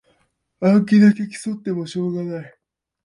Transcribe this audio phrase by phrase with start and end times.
[0.61, 2.57] 暗記だけ競ってもしょうがない